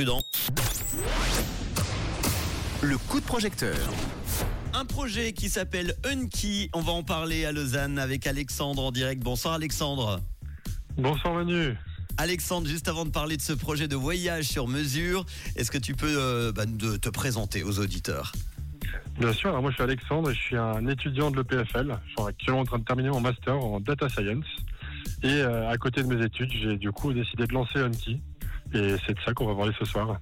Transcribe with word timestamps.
Prudent. 0.00 0.22
Le 2.82 2.96
coup 2.96 3.18
de 3.18 3.24
projecteur. 3.24 3.76
Un 4.72 4.84
projet 4.84 5.32
qui 5.32 5.48
s'appelle 5.48 5.92
Unky. 6.04 6.70
On 6.72 6.80
va 6.80 6.92
en 6.92 7.02
parler 7.02 7.44
à 7.44 7.50
Lausanne 7.50 7.98
avec 7.98 8.28
Alexandre 8.28 8.84
en 8.84 8.92
direct. 8.92 9.20
Bonsoir 9.24 9.54
Alexandre. 9.54 10.20
Bonsoir 10.96 11.34
Manu. 11.34 11.76
Alexandre, 12.16 12.68
juste 12.68 12.86
avant 12.86 13.06
de 13.06 13.10
parler 13.10 13.36
de 13.36 13.42
ce 13.42 13.52
projet 13.52 13.88
de 13.88 13.96
voyage 13.96 14.44
sur 14.44 14.68
mesure, 14.68 15.26
est-ce 15.56 15.72
que 15.72 15.78
tu 15.78 15.96
peux 15.96 16.14
euh, 16.16 16.52
bah, 16.52 16.64
de 16.64 16.96
te 16.96 17.08
présenter 17.08 17.64
aux 17.64 17.80
auditeurs? 17.80 18.30
Bien 19.18 19.32
sûr, 19.32 19.48
alors 19.48 19.62
moi 19.62 19.72
je 19.72 19.74
suis 19.74 19.82
Alexandre 19.82 20.30
et 20.30 20.34
je 20.34 20.40
suis 20.40 20.56
un 20.56 20.86
étudiant 20.86 21.32
de 21.32 21.38
l'EPFL. 21.38 21.98
Je 22.06 22.10
suis 22.10 22.28
actuellement 22.28 22.60
en 22.60 22.64
train 22.64 22.78
de 22.78 22.84
terminer 22.84 23.08
mon 23.08 23.20
master 23.20 23.58
en 23.58 23.80
data 23.80 24.08
science. 24.08 24.46
Et 25.24 25.26
euh, 25.26 25.68
à 25.68 25.76
côté 25.76 26.04
de 26.04 26.06
mes 26.06 26.24
études, 26.24 26.52
j'ai 26.52 26.76
du 26.76 26.92
coup 26.92 27.12
décidé 27.12 27.48
de 27.48 27.52
lancer 27.52 27.80
Unky. 27.80 28.20
Et 28.74 28.96
c'est 29.06 29.14
de 29.14 29.20
ça 29.24 29.32
qu'on 29.32 29.46
va 29.46 29.54
parler 29.54 29.72
ce 29.78 29.84
soir. 29.84 30.18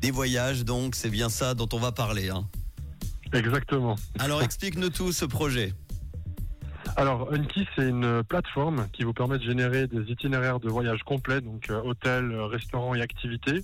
Des 0.00 0.10
voyages, 0.10 0.64
donc, 0.64 0.94
c'est 0.94 1.10
bien 1.10 1.28
ça 1.28 1.54
dont 1.54 1.68
on 1.72 1.78
va 1.78 1.92
parler. 1.92 2.30
hein. 2.30 2.46
Exactement. 3.32 3.96
Alors 4.18 4.42
explique-nous 4.42 4.90
tout 4.90 5.12
ce 5.12 5.24
projet. 5.24 5.72
Alors 6.96 7.32
Unky, 7.32 7.66
c'est 7.76 7.88
une 7.88 8.24
plateforme 8.24 8.88
qui 8.92 9.04
vous 9.04 9.12
permet 9.12 9.38
de 9.38 9.44
générer 9.44 9.86
des 9.86 10.10
itinéraires 10.10 10.58
de 10.58 10.68
voyage 10.68 11.00
complets, 11.04 11.40
donc 11.40 11.70
euh, 11.70 11.80
hôtels, 11.84 12.34
restaurants 12.34 12.94
et 12.96 13.00
activités, 13.00 13.62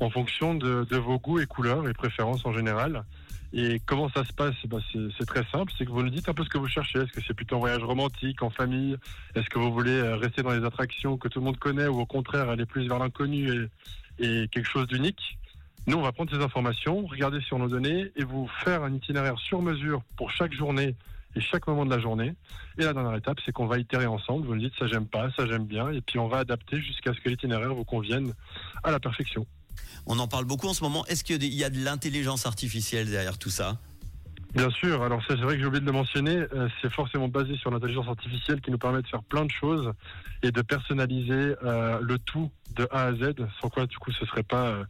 en 0.00 0.10
fonction 0.10 0.54
de, 0.54 0.96
vos 0.96 1.18
goûts 1.18 1.40
et 1.40 1.46
couleurs 1.46 1.88
et 1.88 1.92
préférences 1.92 2.44
en 2.44 2.52
général. 2.52 3.04
Et 3.52 3.80
comment 3.86 4.10
ça 4.10 4.24
se 4.24 4.32
passe? 4.32 4.54
Ben, 4.66 4.80
c'est, 4.92 5.24
très 5.24 5.44
simple, 5.50 5.72
c'est 5.76 5.86
que 5.86 5.90
vous 5.90 6.02
nous 6.02 6.10
dites 6.10 6.28
un 6.28 6.34
peu 6.34 6.44
ce 6.44 6.50
que 6.50 6.58
vous 6.58 6.68
cherchez. 6.68 6.98
Est-ce 6.98 7.12
que 7.12 7.22
c'est 7.26 7.34
plutôt 7.34 7.56
un 7.56 7.60
voyage 7.60 7.82
romantique, 7.82 8.42
en 8.42 8.50
famille? 8.50 8.96
Est-ce 9.34 9.48
que 9.48 9.58
vous 9.58 9.72
voulez 9.72 9.98
euh, 9.98 10.16
rester 10.16 10.42
dans 10.42 10.52
les 10.52 10.64
attractions 10.64 11.16
que 11.16 11.28
tout 11.28 11.40
le 11.40 11.46
monde 11.46 11.58
connaît 11.58 11.86
ou 11.86 11.98
au 11.98 12.06
contraire 12.06 12.50
aller 12.50 12.66
plus 12.66 12.86
vers 12.86 12.98
l'inconnu 12.98 13.68
et 14.18 14.48
quelque 14.48 14.68
chose 14.68 14.86
d'unique? 14.86 15.38
Nous, 15.88 15.96
on 15.96 16.02
va 16.02 16.12
prendre 16.12 16.30
ces 16.30 16.42
informations, 16.42 17.06
regarder 17.06 17.40
sur 17.40 17.58
nos 17.58 17.68
données 17.68 18.12
et 18.14 18.22
vous 18.22 18.46
faire 18.62 18.82
un 18.82 18.92
itinéraire 18.92 19.38
sur 19.38 19.62
mesure 19.62 20.02
pour 20.18 20.30
chaque 20.30 20.52
journée 20.52 20.94
et 21.34 21.40
chaque 21.40 21.66
moment 21.66 21.86
de 21.86 21.90
la 21.90 21.98
journée. 21.98 22.34
Et 22.76 22.84
la 22.84 22.92
dernière 22.92 23.14
étape, 23.14 23.38
c'est 23.46 23.52
qu'on 23.52 23.66
va 23.66 23.78
itérer 23.78 24.04
ensemble. 24.04 24.46
Vous 24.46 24.54
nous 24.54 24.60
dites 24.60 24.74
ça 24.78 24.86
j'aime 24.86 25.06
pas, 25.06 25.30
ça 25.30 25.46
j'aime 25.46 25.64
bien, 25.64 25.90
et 25.90 26.02
puis 26.02 26.18
on 26.18 26.28
va 26.28 26.40
adapter 26.40 26.78
jusqu'à 26.78 27.14
ce 27.14 27.20
que 27.20 27.30
l'itinéraire 27.30 27.74
vous 27.74 27.86
convienne 27.86 28.34
à 28.84 28.90
la 28.90 29.00
perfection. 29.00 29.46
On 30.06 30.18
en 30.18 30.28
parle 30.28 30.44
beaucoup 30.44 30.68
en 30.68 30.74
ce 30.74 30.82
moment. 30.82 31.04
Est-ce 31.06 31.24
qu'il 31.24 31.42
y 31.44 31.64
a 31.64 31.70
de 31.70 31.78
l'intelligence 31.84 32.46
artificielle 32.46 33.10
derrière 33.10 33.38
tout 33.38 33.50
ça? 33.50 33.78
Bien 34.54 34.70
sûr, 34.70 35.02
alors 35.02 35.22
c'est 35.28 35.36
vrai 35.36 35.54
que 35.54 35.60
j'ai 35.60 35.66
oublié 35.66 35.82
de 35.82 35.86
le 35.86 35.92
mentionner, 35.92 36.38
euh, 36.54 36.68
c'est 36.80 36.90
forcément 36.90 37.28
basé 37.28 37.54
sur 37.58 37.70
l'intelligence 37.70 38.08
artificielle 38.08 38.62
qui 38.62 38.70
nous 38.70 38.78
permet 38.78 39.02
de 39.02 39.06
faire 39.06 39.22
plein 39.22 39.44
de 39.44 39.50
choses 39.50 39.92
et 40.42 40.50
de 40.50 40.62
personnaliser 40.62 41.54
euh, 41.62 41.98
le 42.00 42.18
tout 42.18 42.50
de 42.74 42.88
A 42.90 43.04
à 43.04 43.12
Z, 43.12 43.34
sans 43.60 43.68
quoi 43.68 43.84
du 43.86 43.98
coup 43.98 44.10
ce 44.10 44.24
serait 44.24 44.42
pas 44.42 44.68
euh, 44.68 44.84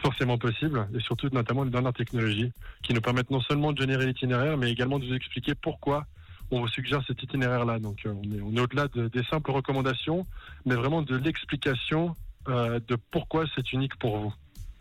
forcément 0.00 0.38
possible, 0.38 0.86
et 0.94 1.00
surtout 1.00 1.28
notamment 1.32 1.64
les 1.64 1.70
dernières 1.70 1.92
technologies 1.92 2.52
qui 2.84 2.94
nous 2.94 3.00
permettent 3.00 3.30
non 3.32 3.40
seulement 3.40 3.72
de 3.72 3.80
générer 3.80 4.06
l'itinéraire, 4.06 4.56
mais 4.56 4.70
également 4.70 5.00
de 5.00 5.06
vous 5.06 5.14
expliquer 5.14 5.56
pourquoi 5.56 6.06
on 6.52 6.60
vous 6.60 6.68
suggère 6.68 7.02
cet 7.04 7.20
itinéraire-là. 7.20 7.80
Donc 7.80 8.06
on 8.06 8.22
est, 8.56 8.60
au-delà 8.60 8.86
de- 8.86 9.08
des 9.08 9.24
simples 9.24 9.50
recommandations, 9.50 10.24
mais 10.66 10.76
vraiment 10.76 11.02
de 11.02 11.16
l'explication 11.16 12.14
euh, 12.48 12.80
de 12.88 12.96
pourquoi 13.10 13.44
c'est 13.54 13.72
unique 13.72 13.96
pour 13.98 14.18
vous. 14.18 14.32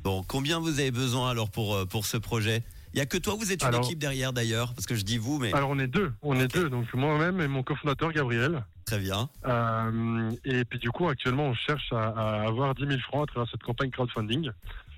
Bon, 0.02 0.24
combien 0.28 0.60
vous 0.60 0.80
avez 0.80 0.92
besoin 0.92 1.30
alors 1.30 1.50
pour, 1.50 1.76
euh, 1.76 1.86
pour 1.86 2.06
ce 2.06 2.18
projet? 2.18 2.64
Il 2.94 2.98
y 2.98 3.02
a 3.02 3.06
que 3.06 3.18
toi, 3.18 3.36
vous 3.38 3.52
êtes 3.52 3.62
une 3.62 3.68
Alors- 3.68 3.84
équipe 3.86 4.00
derrière 4.00 4.34
d'ailleurs, 4.34 4.74
parce 4.74 4.88
que 4.88 4.96
je 4.96 5.04
dis 5.04 5.18
vous, 5.20 5.38
mais 5.38 5.54
Alors 5.54 5.70
on 5.70 5.78
est 5.78 5.88
deux, 5.88 6.12
on 6.24 6.40
est 6.40 6.48
deux, 6.48 6.70
donc 6.70 6.92
moi-même 6.94 7.40
et 7.42 7.48
mon 7.48 7.62
cofondateur 7.62 8.12
Gabriel. 8.12 8.66
très 8.86 8.98
bien. 8.98 9.30
Euh, 9.46 10.32
et 10.46 10.66
puis 10.66 10.80
du 10.80 10.90
coup, 10.90 11.08
actuellement, 11.08 11.48
on 11.50 11.54
cherche 11.54 11.92
à, 11.94 12.08
à 12.08 12.48
avoir 12.48 12.74
10 12.74 12.88
000 12.88 13.00
francs 13.02 13.24
à 13.30 13.32
travers 13.32 13.52
cette 13.52 13.62
campagne 13.62 13.92
crowdfunding 13.92 14.50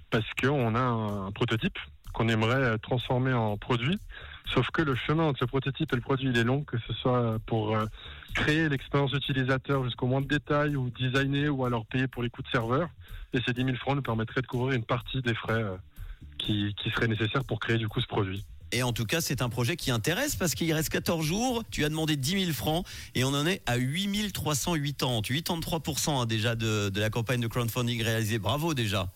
parce 0.09 0.23
qu'on 0.41 0.75
a 0.75 0.79
un, 0.79 1.27
un 1.27 1.31
prototype 1.31 1.77
qu'on 2.11 2.27
aimerait 2.29 2.77
transformer 2.79 3.33
en 3.33 3.57
produit. 3.57 3.99
Sauf 4.53 4.69
que 4.71 4.81
le 4.81 4.95
chemin 4.95 5.23
entre 5.23 5.39
le 5.41 5.47
prototype 5.47 5.93
et 5.93 5.95
le 5.95 6.01
produit, 6.01 6.29
il 6.29 6.37
est 6.37 6.43
long, 6.43 6.63
que 6.63 6.77
ce 6.87 6.93
soit 6.93 7.37
pour 7.45 7.75
euh, 7.75 7.85
créer 8.33 8.67
l'expérience 8.69 9.13
utilisateur 9.13 9.83
jusqu'au 9.85 10.07
moins 10.07 10.21
de 10.21 10.27
détails 10.27 10.75
ou 10.75 10.89
designer 10.89 11.50
ou 11.50 11.66
alors 11.66 11.85
payer 11.85 12.07
pour 12.07 12.23
les 12.23 12.29
coûts 12.29 12.41
de 12.41 12.50
serveur. 12.50 12.89
Et 13.33 13.39
ces 13.45 13.53
10 13.53 13.63
000 13.63 13.77
francs 13.77 13.95
nous 13.95 14.01
permettraient 14.01 14.41
de 14.41 14.47
couvrir 14.47 14.75
une 14.75 14.83
partie 14.83 15.21
des 15.21 15.33
frais 15.33 15.63
euh, 15.63 15.77
qui, 16.38 16.75
seraient 16.94 17.07
nécessaires 17.07 17.45
pour 17.45 17.59
créer 17.59 17.77
du 17.77 17.88
coup 17.88 18.01
ce 18.01 18.07
produit. 18.07 18.44
Et 18.73 18.83
en 18.83 18.94
tout 18.94 19.05
cas, 19.05 19.21
c'est 19.21 19.41
un 19.41 19.50
projet 19.50 19.75
qui 19.75 19.91
intéresse 19.91 20.35
parce 20.35 20.55
qu'il 20.55 20.71
reste 20.73 20.89
14 20.89 21.25
jours. 21.25 21.63
Tu 21.71 21.83
as 21.83 21.89
demandé 21.89 22.16
10 22.16 22.45
000 22.45 22.53
francs 22.53 22.85
et 23.16 23.23
on 23.23 23.29
en 23.29 23.45
est 23.45 23.61
à 23.66 23.75
8 23.75 24.31
380. 24.33 25.21
83% 25.21 26.09
hein, 26.09 26.25
déjà 26.25 26.55
de 26.55 26.91
la 27.00 27.09
campagne 27.09 27.41
de 27.41 27.47
crowdfunding 27.47 28.01
réalisée. 28.01 28.39
Bravo 28.39 28.73
déjà. 28.73 29.09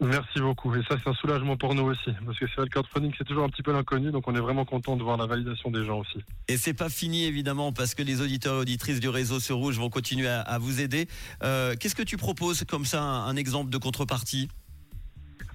Merci 0.00 0.40
beaucoup. 0.40 0.74
Et 0.74 0.82
ça, 0.82 0.96
c'est 1.02 1.08
un 1.08 1.14
soulagement 1.14 1.56
pour 1.56 1.74
nous 1.74 1.84
aussi. 1.84 2.10
Parce 2.24 2.38
que 2.38 2.46
c'est 2.48 2.56
vrai, 2.56 2.64
le 2.64 2.70
crowdfunding, 2.70 3.12
c'est 3.16 3.24
toujours 3.24 3.44
un 3.44 3.48
petit 3.48 3.62
peu 3.62 3.72
l'inconnu. 3.72 4.10
Donc, 4.10 4.28
on 4.28 4.34
est 4.34 4.40
vraiment 4.40 4.66
content 4.66 4.96
de 4.96 5.02
voir 5.02 5.16
la 5.16 5.26
validation 5.26 5.70
des 5.70 5.84
gens 5.84 6.00
aussi. 6.00 6.18
Et 6.48 6.58
c'est 6.58 6.74
pas 6.74 6.90
fini 6.90 7.24
évidemment 7.24 7.72
parce 7.72 7.94
que 7.94 8.02
les 8.02 8.20
auditeurs 8.20 8.56
et 8.56 8.58
auditrices 8.58 9.00
du 9.00 9.08
réseau 9.08 9.40
Ce 9.40 9.54
Rouge 9.54 9.78
vont 9.78 9.88
continuer 9.88 10.28
à, 10.28 10.40
à 10.42 10.58
vous 10.58 10.80
aider. 10.82 11.08
Euh, 11.42 11.74
Qu'est-ce 11.80 11.94
que 11.94 12.02
tu 12.02 12.18
proposes 12.18 12.64
comme 12.64 12.84
ça, 12.84 13.02
un, 13.02 13.26
un 13.26 13.36
exemple 13.36 13.70
de 13.70 13.78
contrepartie? 13.78 14.48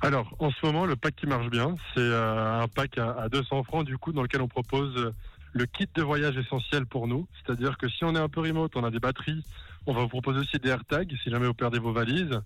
Alors, 0.01 0.35
en 0.39 0.49
ce 0.49 0.65
moment, 0.65 0.87
le 0.87 0.95
pack 0.95 1.15
qui 1.15 1.27
marche 1.27 1.49
bien, 1.51 1.75
c'est 1.93 1.99
euh, 1.99 2.61
un 2.63 2.67
pack 2.67 2.97
à, 2.97 3.11
à 3.11 3.29
200 3.29 3.63
francs, 3.63 3.85
du 3.85 3.99
coup, 3.99 4.11
dans 4.11 4.23
lequel 4.23 4.41
on 4.41 4.47
propose 4.47 4.95
euh, 4.97 5.13
le 5.53 5.67
kit 5.67 5.87
de 5.93 6.01
voyage 6.01 6.35
essentiel 6.37 6.87
pour 6.87 7.07
nous. 7.07 7.27
C'est-à-dire 7.45 7.77
que 7.77 7.87
si 7.87 8.03
on 8.03 8.15
est 8.15 8.19
un 8.19 8.29
peu 8.29 8.41
remote, 8.41 8.71
on 8.75 8.83
a 8.83 8.89
des 8.89 8.99
batteries, 8.99 9.43
on 9.85 9.93
va 9.93 10.01
vous 10.01 10.07
proposer 10.07 10.39
aussi 10.39 10.57
des 10.57 10.69
AirTags 10.69 11.15
si 11.23 11.29
jamais 11.29 11.45
vous 11.45 11.53
perdez 11.53 11.77
vos 11.77 11.93
valises. 11.93 12.41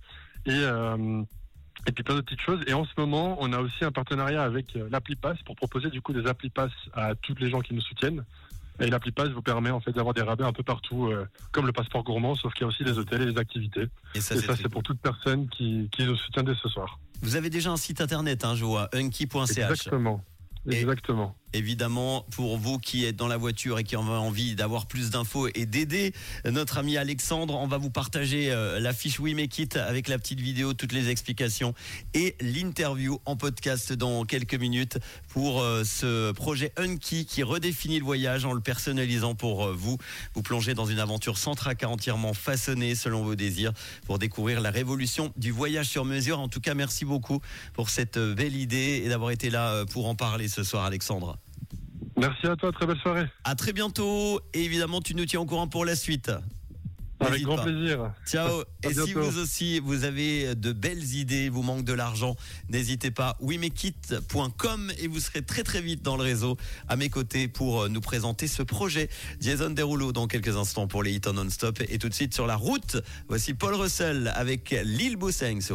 Et, 0.46 0.62
et 1.88 1.91
puis 1.91 2.03
plein 2.03 2.16
de 2.16 2.22
petites 2.22 2.41
choses. 2.41 2.62
Et 2.68 2.74
en 2.74 2.86
ce 2.86 2.91
moment, 2.97 3.38
on 3.40 3.53
a 3.53 3.59
aussi 3.59 3.84
un 3.84 3.91
partenariat 3.91 4.44
avec 4.44 4.75
euh, 4.75 4.88
l'appli 4.91 5.16
Pass 5.16 5.38
pour 5.44 5.56
proposer 5.56 5.90
du 5.90 6.02
coup 6.02 6.13
des 6.13 6.28
appli 6.28 6.50
Pass 6.50 6.72
à 6.94 7.16
toutes 7.16 7.40
les 7.40 7.50
gens 7.50 7.62
qui 7.62 7.74
nous 7.74 7.81
soutiennent. 7.81 8.24
Et 8.80 8.88
l'appli 8.88 9.12
Pass 9.12 9.30
vous 9.30 9.41
permet 9.41 9.69
en 9.69 9.80
fait 9.80 9.91
d'avoir 9.94 10.14
des 10.14 10.22
rabais 10.22 10.44
un 10.44 10.52
peu 10.52 10.64
partout, 10.64 11.08
euh, 11.08 11.25
comme 11.52 11.66
le 11.66 11.72
passeport 11.72 12.03
gourmand, 12.03 12.35
sauf 12.35 12.53
qu'il 12.53 12.62
y 12.62 12.66
a 12.66 12.68
aussi 12.68 12.84
les 12.84 12.97
hôtels 12.97 13.22
et 13.22 13.25
les 13.25 13.38
activités. 13.38 13.88
Et 14.16 14.22
ça, 14.22 14.35
c'est 14.56 14.69
pour 14.69 14.84
toute 14.84 15.00
personne 15.00 15.47
qui, 15.47 15.90
qui 15.91 16.03
nous 16.03 16.16
soutient 16.18 16.44
dès 16.44 16.56
ce 16.56 16.68
soir. 16.68 17.00
Vous 17.22 17.38
avez 17.38 17.50
déjà 17.50 17.72
un 17.72 17.78
site 17.78 18.02
internet, 18.02 18.44
hein, 18.44 18.56
je 18.56 18.66
vois, 18.66 18.90
unky.ch. 18.94 19.58
Exactement. 19.58 20.24
Exactement. 20.69 21.35
Évidemment, 21.56 22.26
pour 22.32 22.58
vous 22.58 22.80
qui 22.80 23.06
êtes 23.06 23.16
dans 23.16 23.30
la 23.30 23.38
voiture 23.38 23.80
et 23.80 23.86
qui 23.86 23.96
avez 23.96 24.10
envie 24.10 24.56
d'avoir 24.56 24.88
plus 24.88 25.10
d'infos 25.10 25.48
et 25.56 25.66
d'aider 25.66 26.12
notre 26.44 26.78
ami 26.78 26.98
Alexandre, 26.98 27.56
on 27.56 27.66
va 27.66 27.78
vous 27.78 27.90
partager 27.90 28.52
euh, 28.52 28.78
la 28.82 28.92
fiche 28.92 29.22
We 29.22 29.34
Make 29.36 29.58
It 29.58 29.78
avec 29.78 30.10
la 30.10 30.18
petite 30.18 30.42
vidéo, 30.42 30.74
toutes 30.74 30.92
les 30.92 31.08
explications 31.08 31.74
et 32.14 32.36
l'interview 32.42 33.22
en 33.24 33.38
podcast 33.38 33.94
dans 33.94 34.26
quelques 34.26 34.56
minutes 34.56 35.00
pour 35.30 35.62
euh, 35.62 35.86
ce 35.86 36.34
projet 36.34 36.74
Unky 36.76 37.26
qui 37.26 37.42
redéfinit 37.42 38.00
le 38.00 38.06
voyage 38.06 38.44
en 38.44 38.52
le 38.52 38.60
personnalisant 38.60 39.34
pour 39.34 39.64
euh, 39.64 39.74
vous. 39.74 39.98
Vous 40.34 40.42
plongez 40.42 40.74
dans 40.74 40.86
une 40.86 41.00
aventure 41.00 41.38
sans 41.38 41.56
tracas 41.56 41.88
entièrement 41.88 42.34
façonnée 42.34 42.96
selon 42.96 43.24
vos 43.24 43.36
désirs 43.36 43.72
pour 44.06 44.20
découvrir 44.20 44.60
la 44.60 44.72
révolution 44.72 45.32
du 45.38 45.52
voyage 45.52 45.88
sur 45.88 46.04
mesure. 46.04 46.42
En 46.42 46.50
tout 46.50 46.60
cas, 46.60 46.74
merci 46.74 47.06
beaucoup 47.06 47.40
pour 47.74 47.90
cette 47.90 48.20
belle 48.20 48.58
idée 48.58 49.04
et 49.06 49.08
d'avoir 49.08 49.32
été 49.32 49.50
là 49.50 49.86
pour 49.86 50.10
en 50.10 50.16
parler 50.16 50.50
ce 50.50 50.62
soir, 50.66 50.84
Alexandre. 50.84 51.38
Merci 52.18 52.48
à 52.48 52.56
toi, 52.56 52.72
très 52.72 52.86
belle 52.86 53.00
soirée. 53.00 53.26
À 53.44 53.56
très 53.56 53.74
bientôt. 53.74 54.40
Et 54.53 54.64
évidemment, 54.64 55.02
tu 55.02 55.16
nous 55.16 55.26
tiens 55.26 55.42
au 55.42 55.46
courant 55.46 55.68
pour 55.68 55.86
la 55.86 55.96
suite. 55.96 56.31
Avec 57.20 57.44
grand 57.44 57.56
pas. 57.56 57.64
plaisir. 57.64 58.12
Ciao. 58.26 58.62
À 58.62 58.90
Et 58.90 58.94
si 58.94 59.14
vous 59.14 59.40
aussi, 59.40 59.80
vous 59.80 60.03
avez 60.03 60.53
de 60.56 60.74
belles 60.74 61.14
idées, 61.16 61.50
vous 61.50 61.62
manque 61.62 61.86
de 61.86 61.94
l'argent, 61.94 62.36
n'hésitez 62.70 63.09
pas. 63.09 63.38
WeMakeIt.com 63.40 64.92
et 65.00 65.08
vous 65.08 65.20
serez 65.20 65.42
très 65.42 65.64
très 65.64 65.81
vite 65.81 66.02
dans 66.02 66.18
le 66.18 66.24
réseau 66.24 66.58
à 66.88 66.98
mes 66.98 67.09
côtés 67.09 67.48
pour 67.48 67.84
euh, 67.84 67.90
nous 67.90 68.02
présenter 68.02 68.47
ce 68.47 68.64
projet. 68.64 69.09
Jason 69.40 69.70
Derulo 69.70 70.12
dans 70.12 70.28
quelques 70.28 70.58
instants 70.58 70.88
pour 70.88 71.03
les 71.03 71.14
hits 71.14 71.22
en 71.28 71.34
non-stop. 71.34 71.82
Et 71.90 71.97
tout 71.97 72.09
de 72.09 72.14
suite 72.14 72.34
sur 72.34 72.47
la 72.47 72.56
route, 72.56 72.97
voici 73.28 73.53
Paul 73.53 73.76
Russell 73.76 74.32
avec 74.36 74.76
Lille 74.84 75.16
Bousseng 75.16 75.62
sur 75.62 75.74